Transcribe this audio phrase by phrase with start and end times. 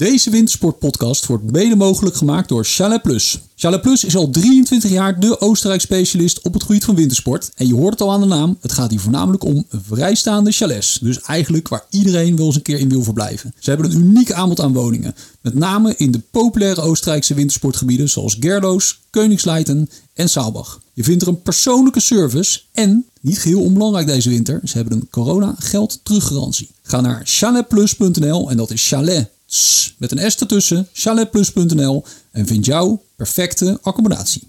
[0.00, 3.40] Deze wintersportpodcast wordt mede mogelijk gemaakt door Chalet Plus.
[3.54, 7.50] Chalet Plus is al 23 jaar de Oostenrijk specialist op het gebied van wintersport.
[7.54, 10.98] En je hoort het al aan de naam, het gaat hier voornamelijk om vrijstaande chalets.
[11.02, 13.54] Dus eigenlijk waar iedereen wel eens een keer in wil verblijven.
[13.58, 15.14] Ze hebben een uniek aanbod aan woningen.
[15.40, 20.80] Met name in de populaire Oostenrijkse wintersportgebieden zoals Gerloos, Koningsleiten en Saalbach.
[20.92, 25.08] Je vindt er een persoonlijke service en, niet geheel onbelangrijk deze winter, ze hebben een
[25.10, 26.70] corona geld teruggarantie.
[26.82, 29.34] Ga naar chaletplus.nl en dat is chalet
[29.98, 34.42] met een S ertussen, chaletplus.nl en vind jouw perfecte accommodatie.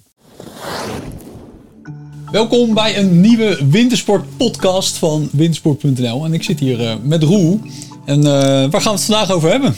[2.32, 6.26] Welkom bij een nieuwe wintersport podcast van wintersport.nl.
[6.26, 7.60] En ik zit hier uh, met Roel.
[8.06, 9.76] En uh, waar gaan we het vandaag over hebben?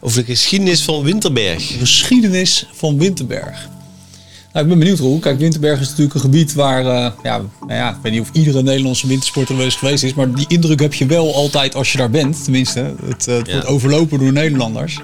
[0.00, 1.68] Over de geschiedenis van Winterberg.
[1.68, 3.68] De geschiedenis van Winterberg.
[4.52, 5.18] Nou, ik ben benieuwd, Roel.
[5.18, 8.30] Kijk, Winterberg is natuurlijk een gebied waar, uh, ja, nou ja, ik weet niet of
[8.32, 11.92] iedere Nederlandse wintersporter wel eens geweest is, maar die indruk heb je wel altijd als
[11.92, 12.44] je daar bent.
[12.44, 13.52] Tenminste, het, uh, het ja.
[13.52, 15.00] wordt overlopen door Nederlanders.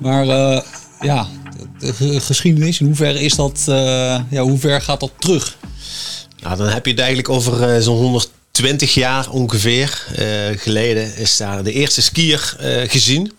[0.00, 0.60] Maar uh,
[1.00, 1.26] ja,
[1.78, 3.62] de geschiedenis, in hoeverre is dat,
[4.30, 5.56] ja, hoe ver gaat dat terug?
[6.42, 10.06] Nou, dan heb je het eigenlijk over zo'n 120 jaar ongeveer
[10.56, 12.56] geleden is daar de eerste skier
[12.88, 13.32] gezien.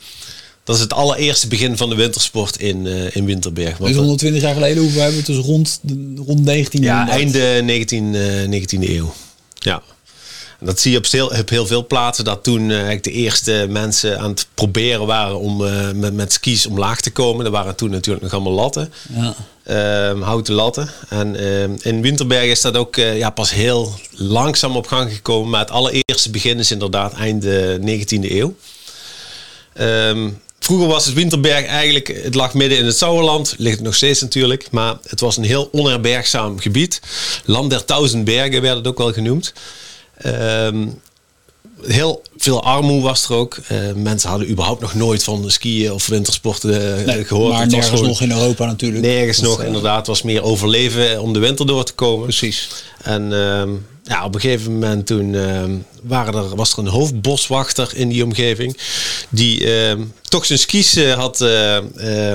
[0.65, 3.77] Dat is het allereerste begin van de wintersport in, uh, in Winterberg.
[3.77, 5.79] Dus 120 jaar geleden, hoeveel hebben we het dus rond,
[6.25, 9.13] rond 19e Ja, einde 19, uh, 19e eeuw.
[9.53, 9.81] Ja.
[10.59, 12.25] En dat zie je op, stil, op heel veel plaatsen.
[12.25, 16.65] Dat toen uh, de eerste mensen aan het proberen waren om uh, met, met skis
[16.65, 17.45] omlaag te komen.
[17.45, 18.93] Er waren toen natuurlijk nog allemaal latten.
[19.13, 19.35] Ja.
[20.15, 20.89] Uh, houten latten.
[21.09, 25.49] En ehm, in Winterberg is dat ook eh, ja, pas heel langzaam op gang gekomen.
[25.49, 28.55] Maar het allereerste begin is inderdaad eind 19e eeuw.
[29.73, 30.29] Ehm,
[30.65, 34.21] Vroeger was het Winterberg eigenlijk, het lag midden in het Sauerland, ligt het nog steeds
[34.21, 37.01] natuurlijk, maar het was een heel onherbergzaam gebied.
[37.45, 39.53] Land der duizend bergen werd het ook wel genoemd.
[40.25, 41.01] Um,
[41.81, 43.57] heel veel armoede was er ook.
[43.71, 47.53] Uh, mensen hadden überhaupt nog nooit van skiën of wintersporten nee, gehoord.
[47.53, 49.05] Maar nergens gewoon, nog in Europa natuurlijk.
[49.05, 50.07] Nergens nog, uh, inderdaad.
[50.07, 52.23] was meer overleven om de winter door te komen.
[52.23, 52.69] Precies.
[53.01, 53.29] En
[54.03, 55.35] ja, op een gegeven moment toen
[56.01, 58.77] waren er, was er een hoofdboswachter in die omgeving.
[59.29, 59.67] Die
[60.21, 61.41] toch zijn skis had,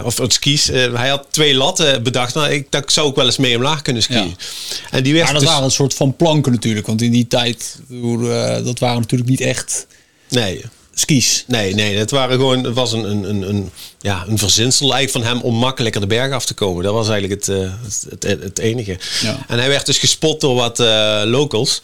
[0.04, 2.34] of het skis, hij had twee latten bedacht.
[2.34, 4.36] Nou, ik, dat zou ook wel eens mee omlaag kunnen skiën.
[4.38, 4.86] Ja.
[4.90, 6.86] En die werd maar dat dus, waren een soort van planken natuurlijk.
[6.86, 7.78] Want in die tijd,
[8.64, 9.86] dat waren natuurlijk niet echt
[10.30, 10.64] Nee.
[10.94, 11.44] skis.
[11.46, 13.70] Nee, nee, het waren gewoon, het was een, een, een,
[14.00, 16.84] ja, een verzinsel eigenlijk van hem om makkelijker de berg af te komen.
[16.84, 18.98] Dat was eigenlijk het, uh, het, het, het, enige.
[19.22, 19.38] Ja.
[19.48, 21.82] En hij werd dus gespot door wat uh, locals,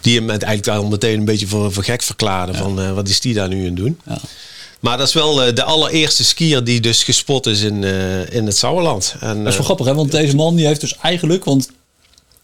[0.00, 2.62] die hem eigenlijk al meteen een beetje voor, voor gek verklaarden ja.
[2.62, 3.98] van uh, wat is die daar nu aan doen.
[4.06, 4.20] Ja.
[4.80, 7.84] Maar dat is wel de allereerste skier die dus gespot is in,
[8.30, 9.14] in het Sauerland.
[9.20, 9.94] En, dat is wel grappig, hè?
[9.94, 11.70] want deze man die heeft dus eigenlijk, want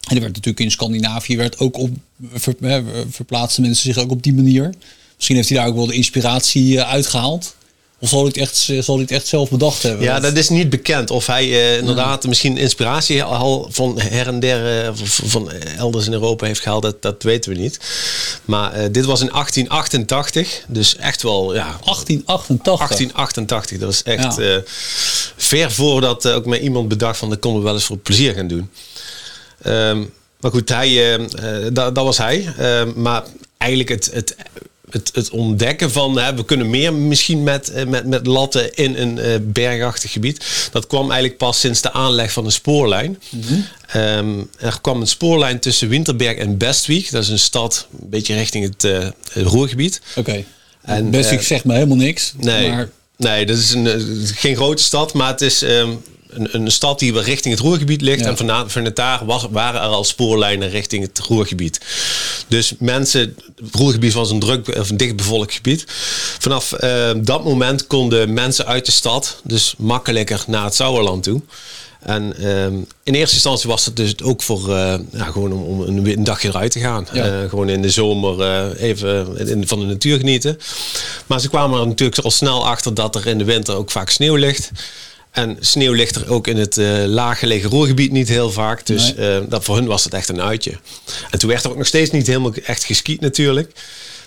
[0.08, 1.90] en er werd natuurlijk in Scandinavië werd ook op
[2.32, 4.74] ver, verplaatste mensen zich ook op die manier.
[5.16, 7.54] Misschien heeft hij daar ook wel de inspiratie uitgehaald.
[7.98, 10.04] Of zal hij het echt, zal hij het echt zelf bedacht hebben?
[10.04, 11.10] Ja, dat is niet bekend.
[11.10, 12.28] Of hij uh, inderdaad ja.
[12.28, 17.02] misschien inspiratie al van her en der uh, van elders in Europa heeft gehaald, dat,
[17.02, 17.80] dat weten we niet.
[18.44, 21.78] Maar uh, dit was in 1888, dus echt wel, ja.
[21.84, 22.64] 1888?
[22.64, 24.62] 1888, dat is echt ja.
[25.36, 28.48] ver voordat ook maar iemand bedacht van dat konden we wel eens voor plezier gaan
[28.48, 28.70] doen.
[29.66, 31.18] Um, maar goed, hij,
[31.72, 32.52] dat, dat was hij.
[32.94, 33.22] maar
[33.58, 34.36] eigenlijk het, het
[34.90, 39.18] het, het, ontdekken van hè, we kunnen meer misschien met, met, met latten in een
[39.18, 40.68] uh, bergachtig gebied.
[40.72, 43.18] Dat kwam eigenlijk pas sinds de aanleg van een spoorlijn.
[43.30, 43.66] Mm -hmm.
[44.00, 47.10] um, er kwam een spoorlijn tussen Winterberg en Bestwijk.
[47.10, 48.98] Dat is een stad een beetje richting het, uh,
[49.32, 50.00] het Roergebied.
[50.16, 50.44] Oké.
[50.86, 51.02] Okay.
[51.10, 52.32] Bestwijk uh, zegt me helemaal niks.
[52.36, 52.88] Nee, maar...
[53.16, 53.86] nee dat is een,
[54.34, 55.62] geen grote stad, maar het is...
[55.62, 56.02] Um,
[56.36, 58.20] een, een, stad die richting het Roergebied ligt.
[58.20, 58.26] Ja.
[58.26, 61.80] En vanuit, vanuit daar was, waren er al spoorlijnen richting het Roergebied.
[62.48, 65.84] Dus mensen, het Roergebied was een druk of een dichtbevolkt gebied.
[66.38, 71.42] Vanaf uh, dat moment konden mensen uit de stad dus makkelijker naar het Sauerland toe.
[72.00, 75.80] En um, in eerste instantie was het dus ook voor uh, ja, gewoon om, om
[75.80, 77.06] een, een, dagje eruit te gaan.
[77.12, 77.42] Ja.
[77.42, 80.58] Uh, gewoon in de zomer even in, van de natuur genieten.
[81.26, 84.10] Maar ze kwamen er natuurlijk al snel achter dat er in de winter ook vaak
[84.10, 84.70] sneeuw ligt.
[85.36, 88.86] En sneeuw ligt er ook in het uh, laaggelegen roergebied niet heel vaak.
[88.86, 89.40] Dus nee.
[89.40, 90.72] uh, dat, voor hun was het echt een uitje.
[91.30, 93.72] En toen werd er ook nog steeds niet helemaal echt geskiet natuurlijk.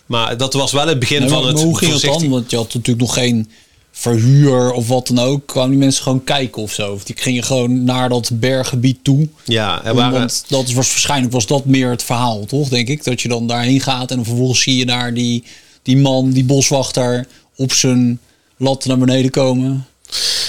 [0.06, 2.30] Maar dat was wel het begin nee, van het Hoe ging het dan?
[2.30, 3.50] Want je had natuurlijk nog geen
[3.92, 5.48] verhuur of wat dan ook.
[5.48, 6.92] Kwamen die mensen gewoon kijken of zo?
[6.94, 9.28] Of die gingen gewoon naar dat berggebied toe?
[9.46, 10.20] Ja, er waren...
[10.20, 12.70] Want dat was waarschijnlijk was dat meer het verhaal, toch?
[12.70, 13.04] Denk ik.
[13.04, 15.44] Dat je dan daarheen gaat en dan vervolgens zie je daar die,
[15.82, 17.28] die man, die boswachter...
[17.56, 18.20] op zijn
[18.58, 19.88] lat naar beneden komen.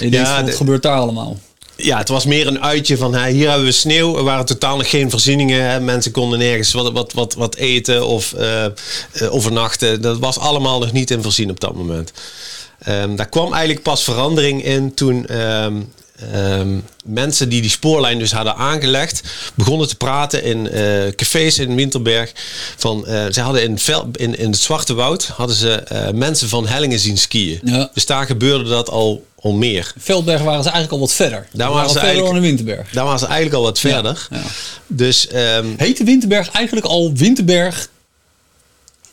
[0.01, 1.37] Ja, denkt, wat gebeurt daar allemaal?
[1.83, 4.17] Ja, het was meer een uitje van hè, hier hebben we sneeuw.
[4.17, 5.71] Er waren totaal nog geen voorzieningen.
[5.71, 5.81] Hè.
[5.81, 8.65] Mensen konden nergens wat, wat, wat, wat eten of uh,
[9.13, 10.03] uh, overnachten.
[10.03, 12.13] Dat was allemaal nog niet in voorzien op dat moment.
[12.79, 15.75] Ehm, daar kwam eigenlijk pas verandering in toen ehm,
[16.33, 19.23] ehm, mensen die die spoorlijn dus hadden aangelegd,
[19.55, 22.33] begonnen te praten in eh, cafés in Winterberg.
[22.77, 25.83] Van, ze hadden in, vel, in, in het Zwarte Woud hadden ze
[26.15, 27.61] mensen van Hellingen zien skiën.
[27.65, 27.91] Ja.
[27.95, 29.93] Dus daar gebeurde dat al, al meer.
[29.99, 31.47] Veldberg waren ze eigenlijk al wat verder.
[31.53, 32.91] Daar waren ze verder eigenlijk- dan in Winterberg.
[32.93, 34.29] Daar waren ze eigenlijk al wat verder.
[34.31, 34.41] ja.
[34.87, 37.89] Dus ehm, Heette Winterberg eigenlijk al Winterberg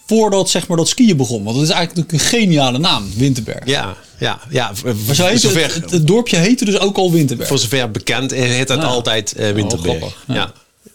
[0.08, 1.44] voordat zeg maar, dat skiën begon?
[1.44, 3.66] Want dat is eigenlijk een geniale naam, Winterberg.
[3.66, 4.72] ja, ja, ja.
[4.84, 7.50] Maar voor, zo heette zover, het, het, het dorpje heette dus ook al Winterberg.
[7.50, 8.84] voor zover bekend heet Ah.
[8.84, 9.94] altijd eh, Winterberg.
[9.96, 10.24] Oh, grappig.
[10.36, 10.52] Ja.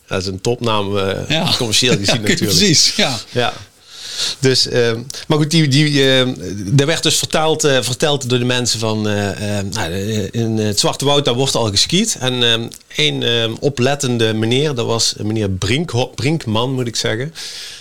[0.06, 0.98] dat is een topnaam,
[1.28, 1.52] Ja.
[1.56, 2.38] commercieel gezien natuurlijk.
[2.56, 3.18] Precies, ja.
[3.30, 3.52] Ja.
[4.38, 6.34] Dus, ehm, maar goed, die, die, ehm,
[6.76, 9.92] er werd dus verteld, eh, verteld door de mensen van eh, eh, nou,
[10.30, 12.16] in het Zwarte Woud, daar wordt al geskiet.
[12.20, 17.34] En ehm een oplettende meneer, dat was meneer Brink, Brinkman, moet ik zeggen.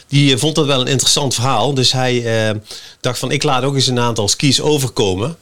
[0.07, 1.73] Die vond dat wel een interessant verhaal.
[1.73, 2.23] Dus hij
[2.99, 5.37] dacht van, ik laat ook eens een aantal skis overkomen.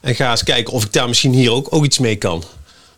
[0.00, 2.44] En ga eens kijken of ik daar misschien hier ook, ook iets mee kan.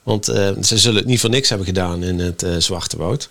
[0.06, 0.24] Want
[0.62, 3.28] ze zullen het niet voor niks hebben gedaan in het eh, Zwarte Woud.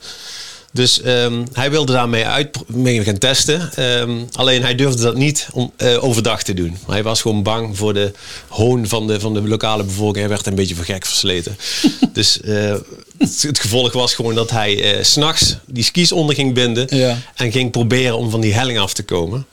[0.75, 3.72] Dus ehm, hij wilde daarmee uit, mee gaan testen.
[3.75, 6.77] Ehm, alleen hij durfde dat niet om, eh, overdag te doen.
[6.88, 8.12] Hij was gewoon bang voor de
[8.48, 10.18] hoon van de, van de lokale bevolking.
[10.18, 11.57] Hij werd een beetje voor gek versleten.
[12.13, 12.75] dus eh,
[13.18, 16.98] het, het gevolg was gewoon dat hij s s'nachts die skis onder ging binden.
[16.98, 17.18] Ja.
[17.36, 19.45] En ging proberen om van die helling af te komen.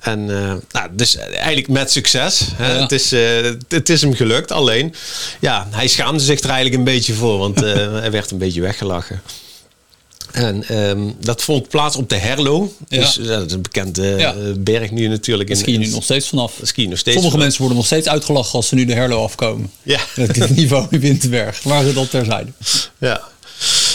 [0.00, 0.24] En
[0.70, 2.40] nou, dus eigenlijk met succes.
[2.54, 2.72] Hè.
[2.72, 2.80] Ja.
[2.80, 3.10] Het, is,
[3.68, 4.52] het is hem gelukt.
[4.52, 4.94] Alleen,
[5.40, 7.38] ja, hij schaamde zich er eigenlijk een beetje voor.
[7.38, 7.60] Want
[8.00, 9.22] hij werd een beetje weggelachen.
[10.32, 12.72] En ehm, dat vond plaats op de Herlo.
[12.88, 13.00] Ja.
[13.00, 14.32] Dus eh, dat is een bekende Ja.
[14.34, 15.48] eh, berg nu natuurlijk.
[15.48, 16.52] In- ski je nu nog steeds vanaf.
[16.62, 17.40] ski nog steeds Sommige vanaf.
[17.42, 19.70] mensen worden nog steeds uitgelachen als ze nu de Herlo afkomen.
[19.82, 20.00] Ja.
[20.14, 21.64] Het niveau in Winterberg.
[21.64, 22.50] Maar dat terzijde.
[22.98, 23.22] Ja.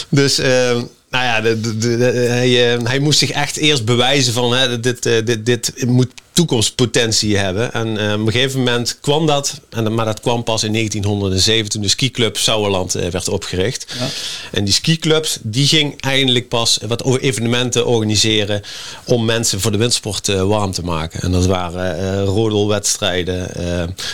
[0.10, 1.88] Dus, ehm, nou ja, de, de,
[2.30, 7.38] hij, eh, hij moest zich echt eerst bewijzen van hè, dit, dit, dit moet toekomstpotentie
[7.38, 7.74] hebben.
[7.74, 11.70] En eh, op een gegeven moment kwam dat, en, maar dat kwam pas in 1907
[11.70, 13.86] toen de skiclub Sauerland eh, werd opgericht.
[14.00, 14.08] Ja.
[14.52, 18.62] En die skiclubs, die ging eindelijk pas wat evenementen organiseren
[19.04, 21.22] om mensen voor de wintersport eh, warm te maken.
[21.22, 23.52] En dat waren rodelwedstrijden,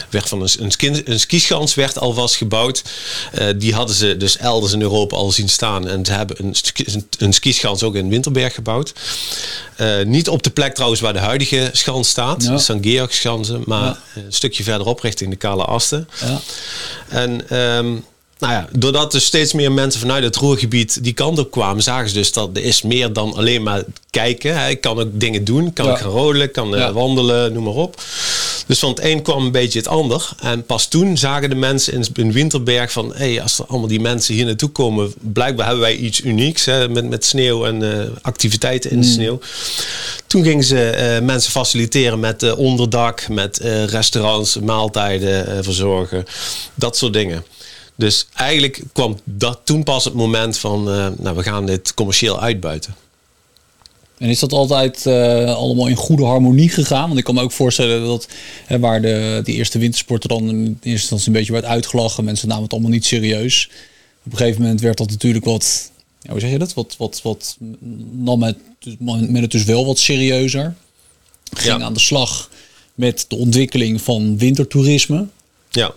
[0.10, 2.84] werd van een, een, ski, een skischans werd alvast gebouwd.
[3.58, 5.88] Die hadden ze dus elders in Europa al zien staan.
[5.88, 8.94] En ze hebben een, een, een skischans ook in Winterberg gebouwd.
[10.06, 12.58] Niet op de plek trouwens waar de huidige schans staat, Ja.
[12.58, 12.80] St.
[13.66, 13.98] Maar Ja.
[14.16, 16.08] een stukje verderop richting de Kale Asten.
[16.25, 16.40] Ja.
[17.08, 17.96] En ehm,
[18.42, 22.10] nou ja, doordat er steeds meer mensen vanuit het roergebied die kant op kwamen, zagen
[22.10, 24.60] ze dus dat er is meer dan alleen maar kijken.
[24.60, 24.70] Hè.
[24.70, 25.92] Ik kan ook dingen doen, kan Ja.
[25.92, 26.94] ik gaan rodelen, kan eh, Ja.
[26.94, 28.02] wandelen, noem maar op.
[28.68, 30.30] Dus van het een kwam een beetje het ander.
[30.40, 33.14] En pas toen zagen de mensen in, in Winterberg van...
[33.16, 35.14] hé, hey, als er allemaal die mensen hier naartoe komen...
[35.20, 39.40] blijkbaar hebben wij iets unieks hè, met, met sneeuw en eh, activiteiten in de sneeuw.
[40.28, 43.28] Toen gingen ze eh, mensen faciliteren met onderdak...
[43.30, 46.26] met restaurants, maaltijden verzorgen.
[46.76, 47.44] Dat soort dingen.
[48.01, 50.89] Dus eigenlijk kwam dat toen pas het moment van...
[50.89, 52.95] eh, nou, we gaan dit commercieel uitbuiten.
[54.18, 57.07] En is dat altijd eh, allemaal in goede harmonie gegaan?
[57.07, 58.27] Want ik kan me ook voorstellen dat
[58.65, 62.48] hè, waar de, die eerste wintersporter dan in eerste instantie een beetje werd uitgelachen, mensen
[62.48, 63.69] namen het allemaal niet serieus.
[64.25, 66.74] Op een gegeven moment werd dat natuurlijk wat, ja, hoe zeg je dat?
[66.74, 67.57] Wat, wat, wat
[68.12, 68.57] nam het,
[69.00, 70.75] men het dus wel wat serieuzer.
[71.53, 71.86] Ging Ja.
[71.86, 72.50] aan de slag
[72.95, 75.27] met de ontwikkeling van wintertoerisme.
[75.69, 75.94] Ja.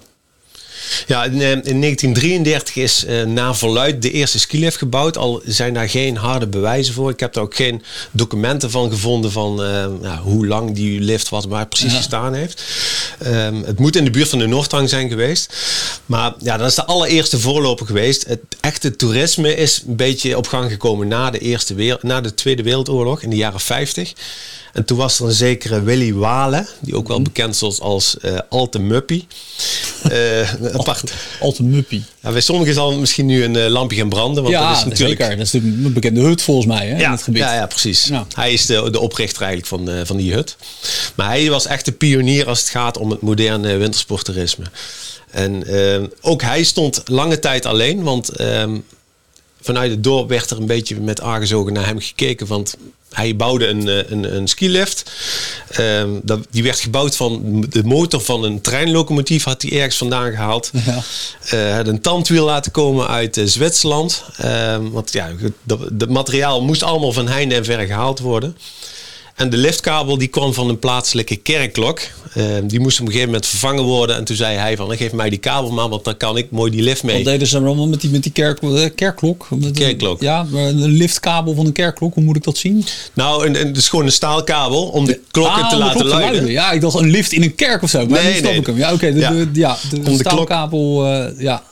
[1.07, 5.17] Ja, in, eh, in 1933 is eh, na verluid de eerste skilift gebouwd.
[5.17, 7.11] Al zijn daar geen harde bewijzen voor.
[7.11, 11.29] Ik heb daar ook geen documenten van gevonden van eh, nou, hoe lang die lift
[11.29, 11.97] wat waar precies Ja.
[11.97, 12.63] gestaan heeft.
[13.19, 15.55] Ehm, het moet in de buurt van de Noordhang zijn geweest.
[16.07, 18.27] Maar ja, dat is de allereerste voorloper geweest.
[18.27, 22.35] Het echte toerisme is een beetje op gang gekomen na de, eerste wereld, na de
[22.35, 24.13] Tweede Wereldoorlog in de jaren 50.
[24.75, 28.39] En toen was er een zekere Willy Wale, die ook wel bekend is als eh
[28.49, 29.27] Alte Muppie.
[30.03, 31.13] Eh, apart.
[31.41, 32.05] Alte Muppie.
[32.21, 34.43] Ja, bij sommigen zal misschien nu een eh, lampje gaan branden.
[34.43, 35.21] Want Ja, dat is natuurlijk...
[35.21, 35.37] zeker.
[35.37, 37.43] Dat is een bekende hut volgens mij hè, in Ja, het gebied.
[37.43, 38.05] ja, ja, precies.
[38.05, 38.27] Ja.
[38.35, 40.57] Hij is de, de oprichter eigenlijk van, van die hut.
[41.15, 44.65] Maar hij was echt de pionier als het gaat om het moderne wintersporttoerisme.
[45.31, 45.65] En
[46.21, 48.79] ook hij stond lange tijd alleen, want ehm,
[49.61, 52.47] vanuit het dorp werd er een beetje met argusogen naar hem gekeken.
[52.47, 52.77] Want
[53.15, 55.11] hij bouwde een, eh, een, een skilift.
[55.71, 60.31] Ehm, dat, die werd gebouwd van de motor van een treinlocomotief, had hij ergens vandaan
[60.31, 60.71] gehaald.
[60.87, 61.03] Ja.
[61.45, 64.25] Eh, had een tandwiel laten komen uit eh, Zwitserland.
[64.37, 65.31] Ehm, want ja,
[65.99, 68.57] het materiaal moest allemaal van heinde en verre gehaald worden.
[69.35, 72.01] En de liftkabel die kwam van een plaatselijke kerkklok.
[72.37, 74.17] Uh, die moest op een gegeven moment vervangen worden.
[74.17, 76.71] En toen zei hij van, geef mij die kabel maar, want dan kan ik mooi
[76.71, 77.17] die lift mee.
[77.17, 79.49] Wat deden ze allemaal met die, met die kerk, uh, kerkklok?
[79.73, 80.21] Kerkklok.
[80.21, 82.85] Ja, een liftkabel van een kerkklok, hoe moet ik dat zien?
[83.13, 86.33] Nou, een, een, is gewoon een staalkabel om de klokken ah, te laten klok luiden.
[86.33, 86.53] luiden.
[86.53, 88.07] Ja, ik dacht een lift in een kerk of zo.
[88.07, 88.61] Maar Nee, snap nee.
[88.61, 88.77] ik hem.
[88.77, 89.13] Ja, oké.
[89.13, 89.31] de, Ja.
[89.31, 91.63] de, ja, de, staalkabel, eh, ja.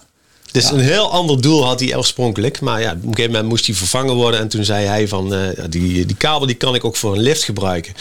[0.53, 2.61] Dus een heel ander doel had hij oorspronkelijk.
[2.61, 4.41] Maar ja, op een gegeven moment moest hij vervangen worden.
[4.41, 7.23] En toen zei hij van, eh, die, die kabel die kan ik ook voor een
[7.23, 7.95] lift gebruiken.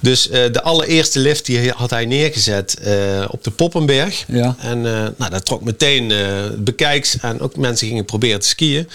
[0.00, 4.24] Dus eh, de allereerste lift die had hij neergezet eh, op de Poppenberg.
[4.28, 4.56] Ja.
[4.58, 4.80] En
[5.16, 6.12] nou, dat trok meteen
[6.58, 7.16] bekijks.
[7.20, 8.88] En ook mensen gingen proberen te skiën.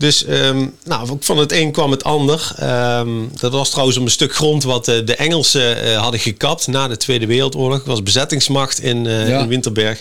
[0.00, 2.52] Dus ehm, nou, van het een kwam het ander.
[2.56, 3.08] Ehm,
[3.40, 6.88] dat was trouwens om een stuk grond wat eh, de Engelsen eh, hadden gekapt na
[6.88, 7.78] de Tweede Wereldoorlog.
[7.78, 9.40] Het was bezettingsmacht in, eh, Ja.
[9.40, 10.00] in Winterberg.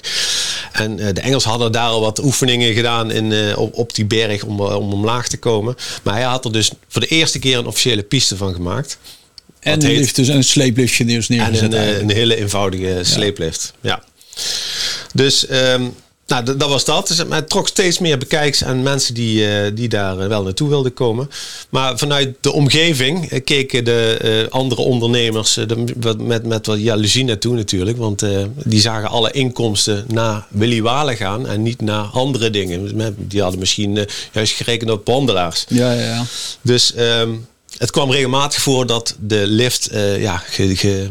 [0.72, 4.60] En de Engelsen hadden daar al wat oefeningen gedaan in, op, op die berg om,
[4.62, 5.75] om omlaag te komen.
[6.03, 8.98] Maar hij had er dus voor de eerste keer een officiële piste van gemaakt.
[9.60, 11.62] En heet- lift, dus een sleepliftje En neergezet.
[11.62, 12.10] een, eigenlijk.
[12.12, 13.74] een hele eenvoudige sleeplift.
[13.82, 14.03] Ja.
[15.13, 15.84] Dus ehm,
[16.30, 17.08] nou, dat was dat.
[17.08, 20.70] Dus, het trok steeds meer bekijks en mensen die, eh, die daar eh, wel naartoe
[20.70, 21.30] wilden komen.
[21.70, 25.60] Maar vanuit de omgeving eh, keken de andere ondernemers
[26.18, 27.98] met, met wat jaloezie naartoe natuurlijk.
[27.98, 28.24] Want
[28.66, 32.82] die zagen alle inkomsten naar Willy Walen gaan en niet naar andere dingen.
[32.96, 35.66] Dus Die hadden misschien juist gerekend op wandelaars.
[35.68, 36.26] ja, ja, ja.
[36.62, 37.32] Dus ehm,
[37.78, 41.10] het kwam regelmatig voor dat de lift, ja, ge,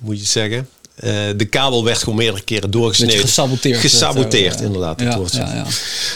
[0.00, 0.68] moet je zeggen?
[1.00, 3.18] Eh, de kabel werd gewoon meerdere keren doorgesneden.
[3.18, 3.78] Gesaboteerd.
[3.80, 4.98] Gesaboteerd, eh, inderdaad.
[4.98, 5.64] dat Ja, ja, ja.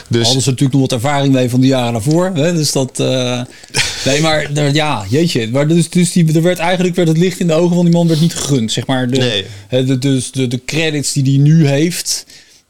[0.08, 2.30] Dus hadden ze natuurlijk nog wat ervaring mee van de jaren daarvoor.
[2.34, 2.52] Hè?
[2.54, 3.00] Dus dat.
[3.00, 3.40] eh,
[4.06, 5.48] nee, maar er- ja, jeetje.
[5.50, 7.94] Maar dus, dus die, er werd eigenlijk werd het licht in de ogen van die
[7.94, 8.72] man werd niet gegund.
[8.72, 9.44] Zeg maar de, Nee.
[9.68, 12.26] hè, de, dus de, de credits die hij nu heeft.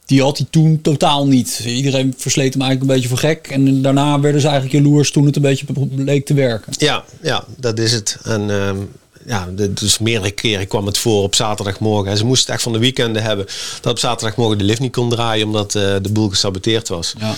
[0.07, 1.63] Die had hij toen totaal niet.
[1.67, 3.47] Iedereen versleet hem eigenlijk een beetje voor gek.
[3.51, 6.73] En daarna werden ze eigenlijk jaloers toen het een beetje bleek te werken.
[6.79, 8.17] ja, ja, dat is het.
[8.25, 8.77] En ehm,
[9.27, 12.11] ja, dus meerdere keren kwam het voor op zaterdagmorgen.
[12.11, 13.47] En ze moesten het echt van de weekenden hebben.
[13.81, 17.15] Dat op zaterdagmorgen de lift niet kon draaien omdat eh, de boel gesaboteerd was.
[17.19, 17.35] Ja.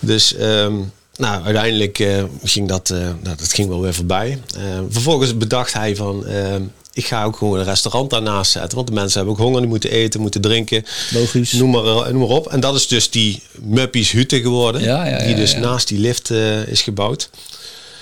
[0.00, 0.74] Dus ehm,
[1.16, 4.38] nou, uiteindelijk eh, ging dat, eh, nou, dat ging wel weer voorbij.
[4.56, 6.62] Eh, vervolgens bedacht hij van, ehm,
[6.92, 8.74] ik ga ook gewoon een restaurant daarnaast zetten.
[8.74, 10.84] Want de mensen hebben ook honger, die moeten eten, moeten drinken.
[11.12, 11.52] Logisch.
[11.52, 12.46] Noem maar, noem maar op.
[12.46, 14.82] En dat is dus die Muppies Hutte geworden.
[14.82, 16.30] Ja, ja, die dus naast die lift
[16.66, 17.30] is gebouwd.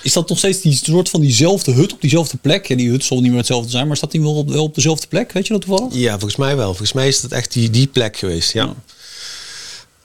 [0.03, 2.67] Is dat nog steeds die soort van diezelfde hut op diezelfde plek?
[2.67, 4.75] Ja, die hut zal niet meer hetzelfde zijn, maar staat die wel op, wel op
[4.75, 5.31] dezelfde plek?
[5.31, 5.93] Weet je dat toevallig?
[5.93, 6.67] Ja, volgens mij wel.
[6.67, 8.73] Volgens mij is dat echt die, die plek geweest, ja.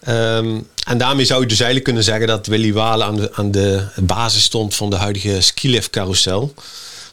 [0.01, 3.51] Ehm, en daarmee zou je dus eigenlijk kunnen zeggen dat Willy Walen aan de, aan
[3.51, 6.55] de basis stond van de huidige skilift carousel.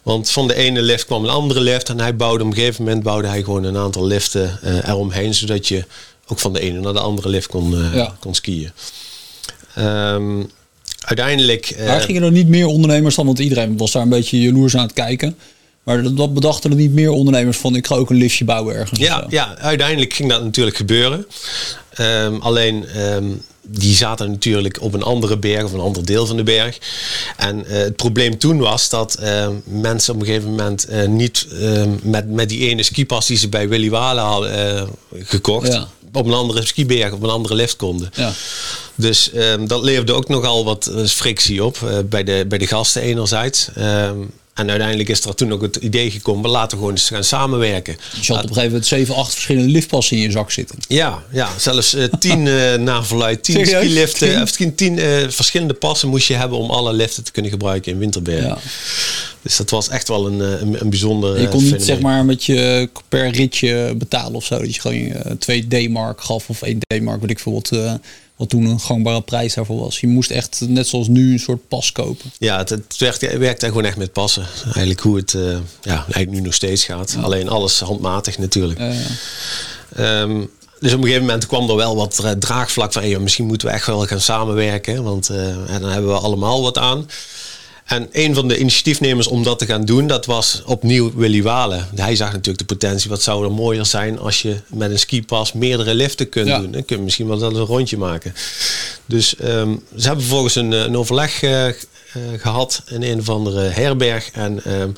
[0.02, 2.84] Want van de ene lift kwam een andere lift en hij bouwde op een gegeven
[2.84, 5.84] moment bouwde hij gewoon een aantal liften eh, eromheen, zodat je
[6.26, 8.16] ook van de ene naar de andere lift kon, Ja.
[8.20, 8.70] kon skiën.
[9.74, 10.42] Ehm,
[11.04, 11.66] uiteindelijk.
[11.70, 14.76] eh, Daar gingen er niet meer ondernemers dan, want iedereen was daar een beetje jaloers
[14.76, 15.36] aan het kijken.
[15.82, 19.00] Maar dat, bedachten er niet meer ondernemers van, ik ga ook een liftje bouwen ergens.
[19.00, 21.26] Ja, ja, uiteindelijk ging dat natuurlijk gebeuren.
[21.94, 23.24] Ehm, alleen ehm,
[23.62, 26.78] die zaten natuurlijk op een andere berg of een ander deel van de berg.
[27.36, 31.46] En eh, het probleem toen was dat ehm, mensen op een gegeven moment eh, niet
[32.02, 34.82] met, met die ene skipas die ze bij Willy Walen hadden eh,
[35.24, 35.72] gekocht.
[35.72, 35.88] Ja.
[36.12, 38.10] Op een andere skiberg, op een andere lift konden.
[38.14, 38.32] Ja.
[38.94, 42.66] Dus ehm, dat leverde ook nogal wat eh, frictie op eh, bij, de, bij de
[42.66, 43.68] gasten enerzijds.
[43.74, 44.18] Ehm,
[44.54, 47.96] en uiteindelijk is er toen ook het idee gekomen, laten we gewoon eens gaan samenwerken.
[48.20, 50.78] Je had op een gegeven moment zeven, acht verschillende liftpassen in je zak zitten.
[50.88, 53.44] Ja, ja zelfs eh, tien eh naar verluid.
[53.44, 53.84] Tien Serieus?
[53.84, 54.42] skiliften, Tien?
[54.42, 57.92] of tien, tien eh, verschillende passen moest je hebben om alle liften te kunnen gebruiken
[57.92, 58.44] in Winterberg.
[58.44, 58.58] Ja.
[59.42, 61.40] Dus dat was echt wel een, een, een bijzonder.
[61.40, 61.86] Je kon niet fenomeen.
[61.86, 64.58] zeg maar met je per ritje betalen of zo.
[64.58, 67.92] Dat je gewoon eh, 2 D-mark gaf of 1 D-mark, weet ik veel wat, eh,
[68.36, 70.00] wat toen een gangbare prijs daarvoor was.
[70.00, 72.30] Je moest echt, net zoals nu, een soort pas kopen.
[72.38, 74.46] Ja, het, het werkt, het werkt daar gewoon echt met passen.
[74.64, 77.16] Eigenlijk hoe het eh, ja, eigenlijk nu nog steeds gaat.
[77.22, 78.78] Alleen alles handmatig natuurlijk.
[78.78, 78.96] Eh,
[79.94, 80.44] Ehm,
[80.80, 83.02] dus op een gegeven moment kwam er wel wat eh, draagvlak van...
[83.02, 85.02] Hey, misschien moeten we echt wel gaan samenwerken.
[85.02, 85.30] Want
[85.68, 87.06] ja, dan hebben we allemaal wat aan.
[87.84, 90.06] En een van de initiatiefnemers om dat te gaan doen...
[90.06, 91.88] dat was opnieuw Willy Walen.
[91.94, 93.10] Hij zag natuurlijk de potentie.
[93.10, 96.58] Wat zou er mooier zijn als je met een skipas meerdere liften kunt Ja.
[96.58, 96.70] doen.
[96.70, 98.34] Dan kun je misschien wel eens een rondje maken.
[99.06, 101.42] Dus ehm, ze hebben vervolgens een, eh, een overleg...
[101.42, 101.74] eh, eh,
[102.38, 104.30] gehad in een of andere herberg.
[104.30, 104.90] En ehm,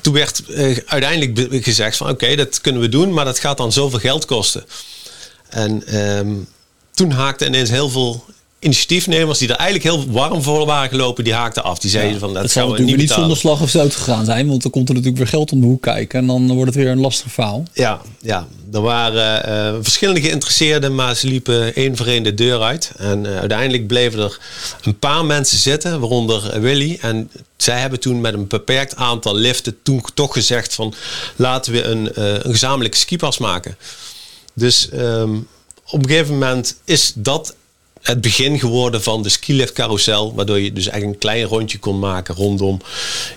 [0.00, 0.42] toen werd
[0.86, 4.64] uiteindelijk gezegd van oké, dat kunnen we doen, maar dat gaat dan zoveel geld kosten.
[5.48, 6.32] En ehm,
[6.94, 8.24] toen haakten ineens heel veel
[8.62, 11.78] initiatiefnemers die er eigenlijk heel warm voor waren gelopen, die haakten af.
[11.78, 14.62] Die zeiden van dat we niet natuurlijk niet zonder slag of stoot gegaan zijn, want
[14.62, 16.90] dan komt er natuurlijk weer geld om de hoek kijken en dan wordt het weer
[16.90, 17.64] een lastig verhaal.
[17.72, 22.60] Ja, ja, er waren eh, verschillende geïnteresseerden, maar ze liepen één voor één de deur
[22.60, 22.92] uit.
[22.96, 24.38] En eh, uiteindelijk bleven er
[24.82, 26.98] een paar mensen zitten, waaronder Willy.
[27.00, 30.94] En zij hebben toen met een beperkt aantal liften toen toch gezegd van
[31.36, 33.76] laten we een, eh, een gezamenlijke skipas maken.
[34.54, 35.36] Dus ehm,
[35.86, 37.54] op een gegeven moment is dat
[38.02, 40.34] het begin geworden van de skilift carousel.
[40.34, 42.80] Waardoor je dus eigenlijk een klein rondje kon maken rondom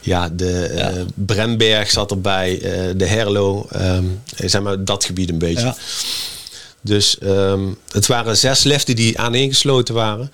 [0.01, 4.05] ja, de eh, Bremberg zat erbij, eh, de Herlo, ehm,
[4.35, 5.65] zeg maar dat gebied een beetje.
[5.65, 5.75] Ja.
[6.81, 10.31] Dus ehm, het waren zes liften die aaneengesloten waren.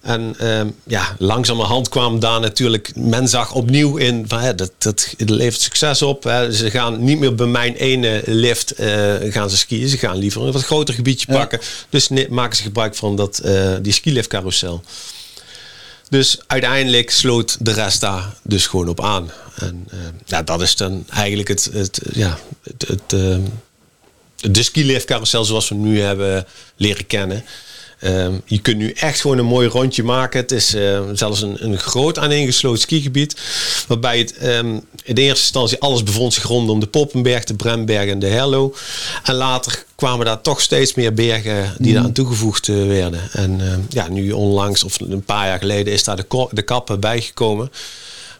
[0.00, 5.14] En ehm, ja, langzamerhand kwam daar natuurlijk, men zag opnieuw in, van, hè, dat, dat
[5.16, 6.24] levert succes op.
[6.24, 6.52] Hè.
[6.52, 10.42] Ze gaan niet meer bij mijn ene lift eh, gaan ze skiën, ze gaan liever
[10.42, 11.38] een wat groter gebiedje Ja.
[11.38, 11.60] pakken.
[11.88, 14.82] Dus maken ze gebruik van dat, eh, die skilift carousel.
[16.08, 19.30] Dus uiteindelijk sloot de rest daar dus gewoon op aan.
[19.54, 23.40] En eh, ja, dat is dan eigenlijk het, het, ja, het, het, ehm,
[24.52, 27.44] de skilift carousel zoals we hem nu hebben leren kennen.
[28.00, 30.40] Ehm, je kunt nu echt gewoon een mooi rondje maken.
[30.40, 33.36] Het is eh, zelfs een, een groot aaneengesloten skigebied.
[33.88, 38.08] Waarbij het ehm, in de eerste instantie alles bevond zich rondom de Poppenberg, de Bremberg
[38.10, 38.74] en de Herlo.
[39.22, 43.20] En later kwamen daar toch steeds meer bergen die eraan toegevoegd eh, werden.
[43.32, 47.00] En ehm, ja, nu onlangs, of een paar jaar geleden, is daar de, de kappen
[47.00, 47.72] bijgekomen.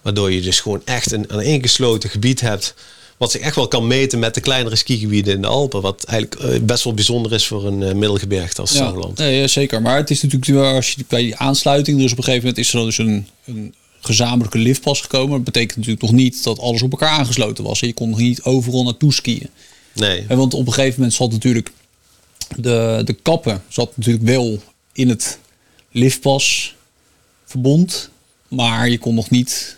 [0.03, 2.75] Waardoor je dus gewoon echt een, een ingesloten gebied hebt.
[3.21, 5.81] Wat zich echt wel kan meten met de kleinere skigebieden in de Alpen.
[5.81, 9.83] Wat eigenlijk eh, best wel bijzonder is voor een eh, middelgebergte als Ja, nee, zeker.
[9.83, 12.75] Maar het is natuurlijk als je bij die aansluiting, dus op een gegeven moment is
[12.75, 15.31] er dus een, een gezamenlijke liftpas gekomen.
[15.31, 17.81] Dat betekent natuurlijk nog niet dat alles op elkaar aangesloten was.
[17.81, 19.51] Je kon nog niet overal naartoe skiën.
[19.93, 20.25] Nee.
[20.29, 21.71] En want op een gegeven moment zat natuurlijk
[22.57, 24.63] de, de kappen zat natuurlijk wel
[24.93, 25.39] in het
[25.91, 26.75] liftpas
[27.45, 28.11] verbond.
[28.49, 29.77] Maar je kon nog niet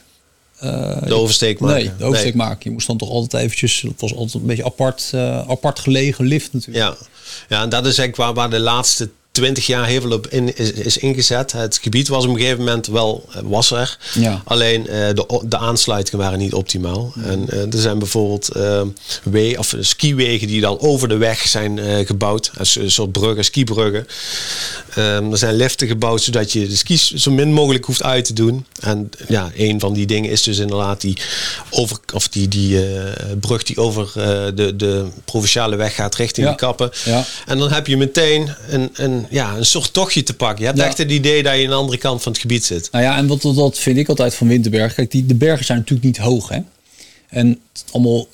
[0.62, 1.76] eh, De oversteek maken.
[1.76, 2.46] Nee, de oversteek Nee.
[2.46, 2.60] maken.
[2.62, 6.24] Je moest dan toch altijd eventjes, het was altijd een beetje apart, eh, apart gelegen
[6.24, 6.98] lift natuurlijk.
[6.98, 7.06] Ja.
[7.48, 10.56] ja, en dat is eigenlijk waar, waar de laatste twintig jaar heel veel op in,
[10.56, 11.52] is, is ingezet.
[11.52, 13.98] Het gebied was op een gegeven moment wel eh, was er.
[14.14, 14.42] Ja.
[14.44, 17.12] Alleen eh, de, de aansluitingen waren niet optimaal.
[17.24, 18.82] En eh, er zijn bijvoorbeeld eh,
[19.22, 22.50] we, of skiwegen die dan over de weg zijn gebouwd.
[22.58, 24.06] Als een soort bruggen, skibruggen.
[24.94, 28.32] Ehm, er zijn liften gebouwd zodat je de skis zo min mogelijk hoeft uit te
[28.32, 28.66] doen.
[28.80, 31.16] En ja, een van die dingen is dus inderdaad die,
[31.70, 32.80] over, of die, die
[33.40, 34.10] brug die over
[34.54, 36.52] de, de provinciale weg gaat richting Ja.
[36.52, 36.90] de kappen.
[37.04, 37.24] Ja.
[37.46, 40.58] En dan heb je meteen een, een, ja, een soort tochtje te pakken.
[40.60, 40.84] Je hebt Ja.
[40.86, 42.88] echt het idee dat je aan de andere kant van het gebied zit.
[42.92, 44.94] Nou ja, en wat, wat vind ik altijd van Winterberg.
[44.94, 46.48] Kijk, die, de bergen zijn natuurlijk niet hoog.
[46.48, 46.58] Hè?
[47.28, 48.26] En allemaal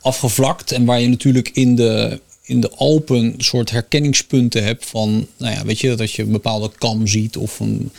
[0.00, 0.72] afgevlakt.
[0.72, 5.54] En waar je natuurlijk in de, in de Alpen een soort herkenningspunten hebt van, nou
[5.54, 7.92] ja, weet je, dat je een bepaalde kam ziet of een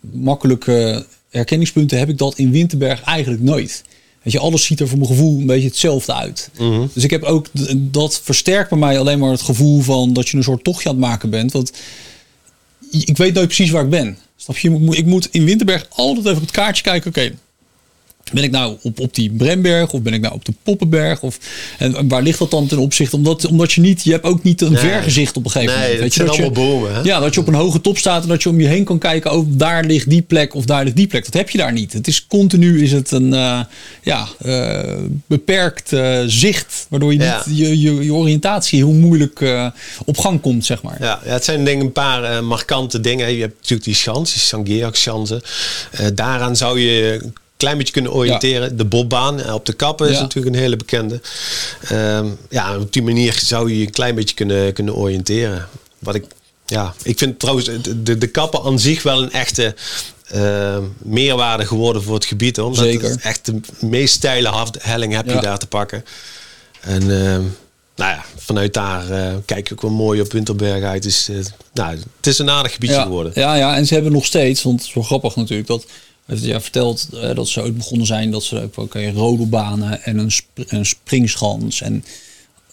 [0.00, 3.82] makkelijke herkenningspunten heb ik dat in Winterberg eigenlijk nooit.
[4.22, 6.50] Weet je, alles ziet er voor mijn gevoel een beetje hetzelfde uit.
[6.92, 10.36] Dus ik heb ook, dat versterkt bij mij alleen maar het gevoel van dat je
[10.36, 11.52] een soort tochtje aan het maken bent.
[11.52, 11.72] Want
[12.90, 14.18] ik weet nooit precies waar ik ben.
[14.36, 14.70] Snap je?
[14.70, 17.08] Ik moet, ik moet in Winterberg altijd even op het kaartje kijken.
[17.10, 17.32] Oké,
[18.32, 21.22] ben ik nou op, op die Bremberg of ben ik nou op de Poppenberg?
[21.22, 21.38] Of,
[21.78, 23.16] en waar ligt dat dan ten opzichte?
[23.16, 24.80] Omdat, omdat je niet, je hebt ook niet een Nee.
[24.80, 26.00] vergezicht op een gegeven Nee, moment.
[26.02, 27.00] Weet je, dat je, bomen, hè?
[27.00, 28.98] Ja, dat je op een hoge top staat en dat je om je heen kan
[28.98, 29.32] kijken.
[29.32, 31.24] Oh, daar ligt die plek of daar ligt die plek.
[31.24, 31.92] Dat heb je daar niet.
[31.92, 33.60] Het is continu is het een eh,
[34.02, 34.94] ja, eh,
[35.26, 36.86] beperkt eh, zicht.
[36.88, 37.42] Waardoor je, Ja.
[37.46, 39.44] niet, je, je, je oriëntatie heel moeilijk
[40.04, 40.96] op gang komt, zeg maar.
[41.00, 43.32] Ja, ja, het zijn denk ik een paar markante dingen.
[43.32, 45.42] Je hebt natuurlijk die schans, die Sangeak-schansen.
[46.14, 47.20] Daaraan zou je
[47.60, 48.76] klein beetje kunnen oriënteren.
[48.76, 51.20] De bobbaan eh, op de kappen is natuurlijk een hele bekende.
[51.88, 55.68] Ehm, ja, op die manier zou je je een klein beetje kunnen, kunnen oriënteren.
[55.98, 56.24] Wat ik,
[56.66, 57.70] ja, ik vind trouwens
[58.02, 59.74] de, de, kappen aan zich wel een echte
[60.26, 62.56] eh, meerwaarde geworden voor het gebied.
[62.56, 62.66] Hoor.
[62.66, 63.10] Omdat Zeker.
[63.10, 65.40] het echt de meest steile helling heb je Ja.
[65.40, 66.04] daar te pakken.
[66.80, 67.42] En ehm,
[67.96, 71.02] nou ja, vanuit daar eh, kijk ik ook wel mooi op Winterberg uit.
[71.02, 71.36] Dus, eh,
[71.72, 73.32] nou, het is een aardig gebiedje geworden.
[73.34, 75.86] Ja, ja, en ze hebben nog steeds, want wel grappig natuurlijk, dat
[76.30, 80.18] heeft ja, verteld eh, dat ze ooit begonnen zijn dat ze ook oké, rodelbanen en
[80.18, 82.04] een, een springschans en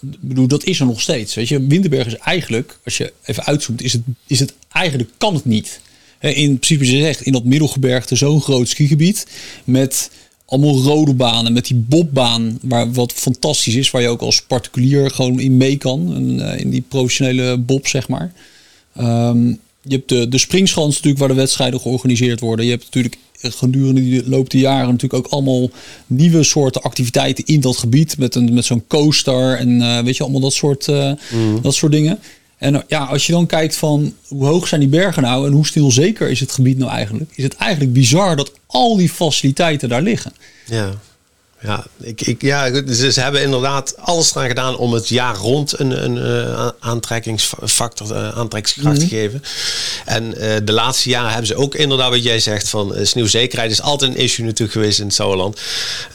[0.00, 1.34] bedoel, dat is er nog steeds.
[1.34, 5.34] Weet je, Winterberg is eigenlijk, als je even uitzoomt, is het, is het eigenlijk kan
[5.34, 5.80] het niet.
[6.18, 9.26] Hè, In principe, je zegt, in dat middelgebergte zo'n groot skigebied
[9.64, 10.10] met
[10.44, 15.10] allemaal rode banen, met die bobbaan, waar wat fantastisch is, waar je ook als particulier
[15.10, 18.32] gewoon in mee kan, en, eh, in die professionele bob, zeg maar.
[18.96, 19.46] Ehm,
[19.82, 22.64] je hebt de, de springschans natuurlijk waar de wedstrijden georganiseerd worden.
[22.64, 25.70] Je hebt natuurlijk gedurende die loop der jaren natuurlijk ook allemaal
[26.06, 28.18] nieuwe soorten activiteiten in dat gebied.
[28.18, 31.12] Met, een, met zo'n coaster en eh, weet je, allemaal dat soort, eh,
[31.62, 32.18] dat soort dingen.
[32.58, 35.52] En uh, ja, als je dan kijkt van hoe hoog zijn die bergen nou en
[35.52, 39.88] hoe stilzeker is het gebied nou eigenlijk, is het eigenlijk bizar dat al die faciliteiten
[39.88, 40.32] daar liggen.
[40.66, 40.94] Ja.
[41.60, 45.78] Ja, ik, ik, ja ze, ze, hebben inderdaad alles eraan gedaan om het jaar rond
[45.78, 49.08] een, een uh, aantrekkingsfactor, uh, aantrekkingskracht mm -hmm.
[49.08, 49.42] te geven.
[50.04, 53.82] En uh, de laatste jaren hebben ze ook inderdaad wat jij zegt van sneeuwzekerheid is
[53.82, 55.60] altijd een issue natuurlijk geweest in het Sauerland.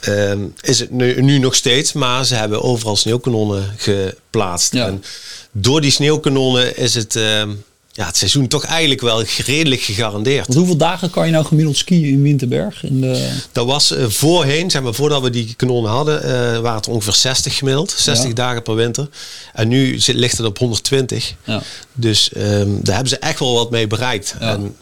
[0.01, 4.73] Ehm, is het nu, nu, nog steeds, maar ze hebben overal sneeuwkanonnen geplaatst.
[4.73, 4.85] Ja.
[4.87, 5.03] En
[5.51, 7.49] door die sneeuwkanonnen is het ehm,
[7.95, 10.47] ja, het seizoen toch eigenlijk wel redelijk gegarandeerd.
[10.47, 12.83] Want hoeveel dagen kan je nou gemiddeld skiën in Winterberg?
[12.83, 13.41] In de...
[13.51, 17.13] Dat was uh, voorheen, zeg maar, voordat we die kanonnen hadden, uh, waren het ongeveer
[17.13, 17.91] 60 gemiddeld.
[17.97, 18.33] 60 ja.
[18.33, 19.09] dagen per winter.
[19.53, 21.33] En nu zit, ligt het op 120.
[21.43, 21.61] Ja.
[21.93, 24.35] Dus um, daar hebben ze echt wel wat mee bereikt.
[24.39, 24.53] Ja.
[24.53, 24.75] En,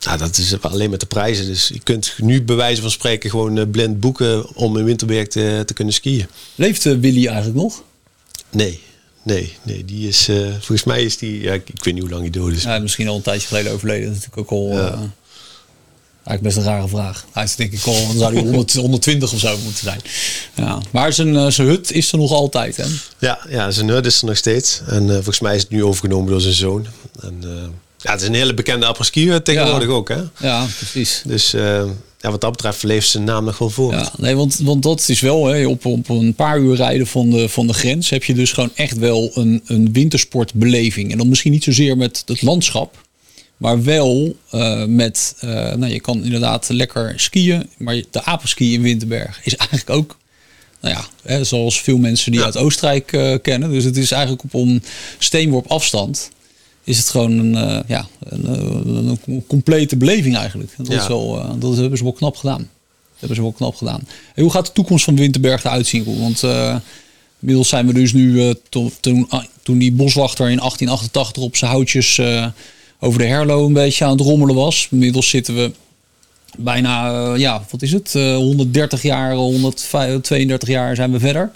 [0.00, 1.46] nou, dat is alleen met de prijzen.
[1.46, 5.28] Dus je kunt nu bij wijze van spreken gewoon uh, blind boeken om in Winterberg
[5.28, 6.26] te, te kunnen skiën.
[6.54, 7.82] Leeft Willy eigenlijk nog?
[8.50, 8.80] Nee.
[9.22, 12.12] Nee, nee, die is, uh, volgens mij is die, ja, ik, ik, weet niet hoe
[12.12, 12.62] lang hij dood is.
[12.62, 14.06] Ja, misschien al een tijdje geleden overleden.
[14.06, 14.78] Dat is natuurlijk ook al, ja.
[14.78, 14.98] uh,
[16.24, 17.24] eigenlijk best een rare vraag.
[17.32, 20.00] Hij is denk ik al, dan zou hij 100, 120 of zo moeten zijn.
[20.54, 20.82] Ja.
[20.90, 22.84] Maar zijn, uh, zijn hut is er nog altijd, hè?
[23.18, 24.80] Ja, ja, zijn hut is er nog steeds.
[24.86, 26.86] En volgens mij is het nu overgenomen door zijn zoon.
[27.20, 27.42] En
[27.98, 29.94] ja, het is een hele bekende apres-ski tegenwoordig ja.
[29.94, 30.22] ook, hè?
[30.38, 31.22] Ja, precies.
[31.24, 31.54] Dus
[32.18, 33.92] ja, wat dat betreft leeft zijn naam nog wel voor.
[33.92, 37.30] Ja, nee, want, want dat is wel, hè, op, op een paar uur rijden van
[37.30, 41.12] de, van de grens heb je dus gewoon echt wel een, een wintersportbeleving.
[41.12, 43.06] En dan misschien niet zozeer met het landschap,
[43.56, 48.82] maar wel uh, met, uh, nou je kan inderdaad lekker skiën, maar de apenski in
[48.82, 50.16] Winterberg is eigenlijk ook,
[50.80, 52.46] nou ja, hè, zoals veel mensen die Ja.
[52.46, 53.70] uit Oostenrijk uh, kennen.
[53.70, 54.82] Dus het is eigenlijk op een
[55.18, 56.30] steenworp afstand
[56.88, 60.70] is het gewoon een, uh, ja, een, een, een, complete beleving eigenlijk.
[60.76, 61.00] Dat, Ja.
[61.00, 62.58] is wel, uh, dat hebben ze wel knap gedaan.
[62.58, 64.00] Dat hebben ze wel knap gedaan.
[64.34, 66.20] En hoe gaat de toekomst van Winterberg eruit zien?
[66.20, 66.76] Want uh,
[67.40, 71.70] inmiddels zijn we dus nu, to, toen, ah, toen die boswachter in 1888 op zijn
[71.70, 72.46] houtjes eh,
[73.00, 74.88] over de Herlo een beetje aan het rommelen was.
[74.90, 75.72] Inmiddels zitten we
[76.58, 78.12] bijna, eh, ja, wat is het?
[78.12, 81.50] 130 jaar, 132 jaar zijn we verder.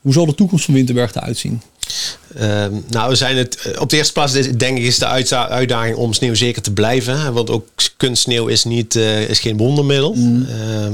[0.00, 1.60] Hoe zal de toekomst van Winterberg eruit zien?
[2.40, 5.06] Uh, nou, we zijn het, op de eerste plaats denk ik is de
[5.48, 7.20] uitdaging om sneeuw zeker te blijven.
[7.20, 7.32] Hè?
[7.32, 7.66] Want ook
[7.96, 10.14] kunstsneeuw is, niet, uh, is geen wondermiddel.
[10.14, 10.42] Mm.
[10.42, 10.86] Uh,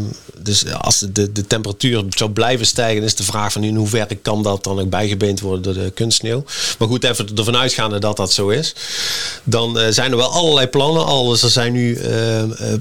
[0.42, 4.42] dus als de, de temperatuur zou blijven stijgen, is de vraag van in hoeverre kan
[4.42, 6.44] dat dan ook bijgebeend worden door de kunstsneeuw.
[6.78, 8.74] Maar goed, even ervan uitgaande dat dat zo is.
[9.44, 11.04] Dan uh, zijn er wel allerlei plannen.
[11.04, 11.98] Al, dus er zijn nu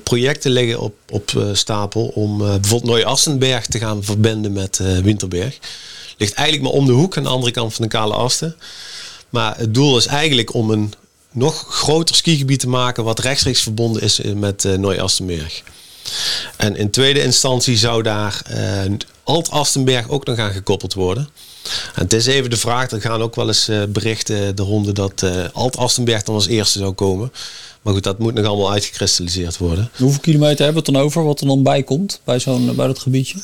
[0.04, 5.60] projecten liggen op, op stapel om bijvoorbeeld Nooy-Assenberg te gaan verbinden met Winterberg
[6.18, 8.56] ligt eigenlijk maar om de hoek aan de andere kant van de Kale Asten.
[9.30, 10.94] Maar het doel is eigenlijk om een
[11.32, 15.64] nog groter skigebied te maken wat rechtstreeks verbonden is met uh, Nooy-Astenberg.
[16.58, 21.30] En in tweede instantie zou daar uh, Alt-Astenberg ook nog aan gekoppeld worden.
[21.96, 24.92] En het is even de vraag, er gaan ook wel eens uh, berichten de ronde
[24.92, 27.32] dat Alt-Astenberg dan als eerste zou komen.
[27.88, 29.90] Maar goed, dat moet nog allemaal uitgekristalliseerd worden.
[29.98, 32.88] Hoeveel kilometer hebben we het dan over wat er dan bij komt bij, zo'n, bij
[32.88, 33.38] dat gebiedje?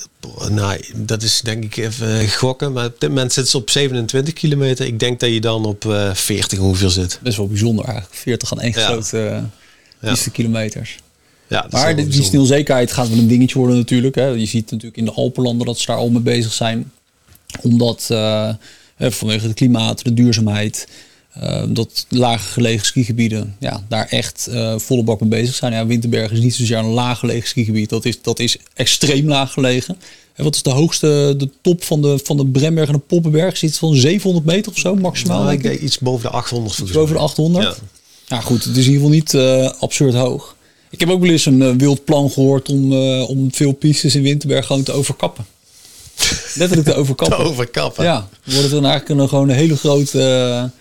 [0.50, 2.74] Nou, dat is denk ik even gokken.
[2.74, 4.86] Maar op dit moment zit ze op 27 kilometer.
[4.86, 7.20] Ik denk dat je dan op uh, 40 ongeveer zit.
[7.22, 8.16] Best wel bijzonder eigenlijk.
[8.16, 8.86] 40 aan één ja.
[8.86, 9.44] grote
[10.02, 10.32] uh, ja.
[10.32, 10.98] kilometers.
[11.48, 14.16] Ja, maar die, die sneeuwzekerheid gaat wel een dingetje worden natuurlijk.
[14.16, 14.28] Hè.
[14.28, 16.92] Je ziet natuurlijk in de Alpenlanden dat ze daar al mee bezig zijn.
[17.62, 18.54] Omdat uh,
[18.98, 20.88] vanwege het klimaat, de duurzaamheid...
[21.42, 25.74] Uh, dat lage gelegen skigebieden ja, daar echt uh, volle bak mee bezig zijn.
[25.74, 27.90] Ja, Winterberg is niet zozeer een laag gelegen skigebied.
[27.90, 29.98] Dat is, dat is extreem laag gelegen.
[30.34, 33.58] En wat is de hoogste, de top van de, van de Bremberg en de Poppenberg?
[33.58, 35.42] Zit van 700 meter of zo maximaal?
[35.42, 36.78] Nou, ik denk iets boven de 800.
[36.78, 37.66] Iets boven de 800?
[37.66, 37.76] Ja.
[38.36, 38.42] ja.
[38.42, 38.64] goed.
[38.64, 40.56] Het is in ieder geval niet uh, absurd hoog.
[40.90, 44.66] Ik heb ook wel eens een wild plan gehoord om, om veel pistes in Winterberg
[44.66, 45.46] gewoon te overkappen.
[46.56, 47.38] Letterlijk te overkappen.
[47.38, 48.04] Te overkappen?
[48.04, 48.28] Ja.
[48.44, 50.72] Wordt het dan eigenlijk een, gewoon een hele grote...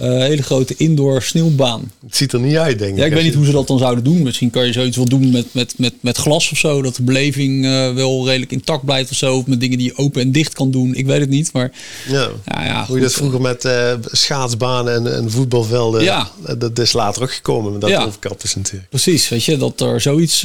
[0.00, 1.92] Uh, hele grote indoor sneeuwbaan.
[2.04, 2.98] Het ziet er niet uit, denk ik.
[2.98, 4.22] Ja, ik weet niet hoe ze dat dan zouden doen.
[4.22, 6.82] Misschien kan je zoiets wel doen met, met, met, met glas of zo.
[6.82, 9.36] Dat de beleving uh, wel redelijk intact blijft of zo.
[9.36, 10.94] Of met dingen die je open en dicht kan doen.
[10.94, 11.52] Ik weet het niet.
[11.52, 11.72] Maar
[12.08, 12.28] ja.
[12.44, 16.02] Ja, ja, hoe je dat vroeger met uh, schaatsbanen en, en voetbalvelden.
[16.02, 16.30] Ja.
[16.58, 17.72] Dat is later ook gekomen.
[17.72, 18.08] Met dat ja.
[18.42, 18.88] is natuurlijk.
[18.88, 19.28] Precies.
[19.28, 20.40] Weet je, dat er zoiets.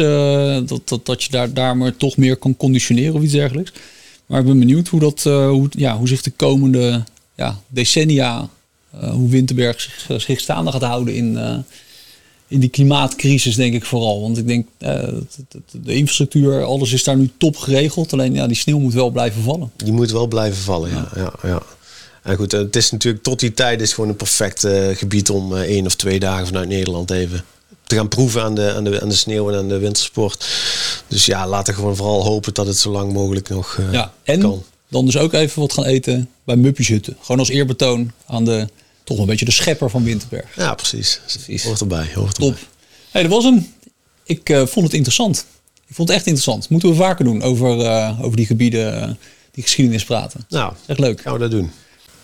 [0.66, 3.72] dat, dat, dat je daar, daar maar toch meer kan conditioneren of iets dergelijks.
[4.26, 7.04] Maar ik ben benieuwd hoe, dat, hoe, ja, hoe zich de komende
[7.36, 8.50] ja, decennia
[9.00, 11.58] hoe Winterberg zich, zich, staande gaat houden in, uh,
[12.48, 14.22] in die klimaatcrisis, denk ik vooral.
[14.22, 14.90] Want ik denk, uh,
[15.72, 18.14] de, infrastructuur, alles is daar nu top geregeld.
[18.14, 19.72] Alleen ja, die sneeuw moet wel blijven vallen.
[19.76, 21.12] Die moet wel blijven vallen, ja.
[21.16, 21.62] ja, ja, ja.
[22.24, 25.86] En goed, het is natuurlijk tot die tijd is gewoon een perfect gebied om één
[25.86, 27.44] of twee dagen vanuit Nederland even
[27.84, 30.46] te gaan proeven aan de, aan de, aan de sneeuw en aan de wintersport.
[31.08, 34.40] Dus ja, laten we gewoon vooral hopen dat het zo lang mogelijk nog ja, en
[34.40, 34.64] kan.
[34.92, 37.18] Dan dus ook even wat gaan eten bij Muppieshutten.
[37.22, 38.68] Gewoon als eerbetoon aan de
[39.04, 40.56] toch een beetje de schepper van Winterberg.
[40.56, 41.20] Ja, precies.
[41.26, 41.64] Precies.
[41.64, 42.08] Hoort erbij.
[42.14, 42.48] Hoort Top.
[42.48, 42.64] erbij.
[43.12, 43.68] Hey, dat was hem.
[44.24, 45.46] Ik eh, vond het interessant.
[45.88, 46.70] Ik vond het echt interessant.
[46.70, 49.10] Moeten we vaker doen over, eh, over die gebieden, eh,
[49.52, 50.46] die geschiedenis praten.
[50.50, 51.22] Nou, Echt leuk.
[51.22, 51.72] gaan we dat doen.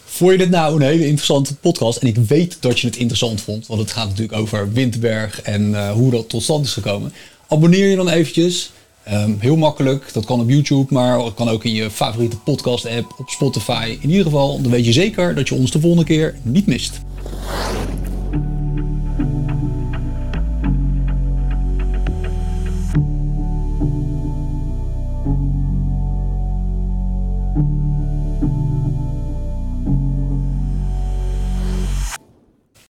[0.05, 1.97] Vond je dit nou een hele interessante podcast?
[1.97, 5.91] En ik weet dat je het interessant vond, want het gaat natuurlijk over Winterberg en
[5.91, 7.13] hoe dat tot stand is gekomen.
[7.47, 8.71] Abonneer je dan eventjes.
[9.07, 12.85] Ehm, heel makkelijk, dat kan op YouTube, maar het kan ook in je favoriete podcast
[12.85, 13.97] app, op Spotify.
[14.01, 17.01] In ieder geval, dan weet je zeker dat je ons de volgende keer niet mist.